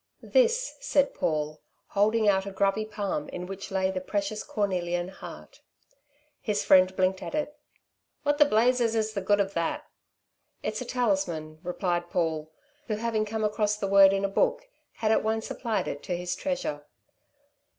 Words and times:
"This," 0.23 0.77
said 0.79 1.13
Paul, 1.13 1.61
holding 1.89 2.27
out 2.27 2.47
a 2.47 2.51
grubby 2.51 2.85
palm 2.85 3.29
in 3.29 3.45
which 3.45 3.69
lay 3.69 3.91
the 3.91 4.01
precious 4.01 4.41
cornelian 4.43 5.09
heart. 5.09 5.61
His 6.41 6.63
friend 6.63 6.95
blinked 6.95 7.21
at 7.21 7.35
it. 7.35 7.55
"Wot 8.23 8.39
the 8.39 8.45
blazes 8.45 8.95
is 8.95 9.13
the 9.13 9.21
good 9.21 9.39
of 9.39 9.53
that?" 9.53 9.85
"It's 10.63 10.81
a 10.81 10.85
talisman," 10.85 11.59
replied 11.61 12.09
Paul, 12.09 12.51
who, 12.87 12.95
having 12.95 13.25
come 13.25 13.43
across 13.43 13.75
the 13.75 13.85
word 13.85 14.11
in 14.11 14.25
a 14.25 14.27
book, 14.27 14.67
had 14.93 15.11
at 15.11 15.23
once 15.23 15.51
applied 15.51 15.87
it 15.87 16.01
to 16.01 16.17
his 16.17 16.35
treasure. 16.35 16.83